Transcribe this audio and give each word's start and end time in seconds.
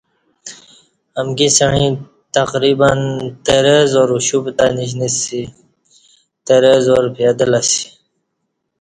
امکی 1.19 1.47
سعیں 1.57 1.91
تقریباَ 2.37 2.89
ترہ 3.45 3.75
ہزار 3.83 4.09
اُوشُپ 4.13 4.45
تہ 4.57 4.65
نِشنہ 4.77 5.07
سی 5.19 5.41
ترہ 6.45 6.71
ہزار 6.79 7.03
پیدل 7.15 7.51
اسی 7.59 7.85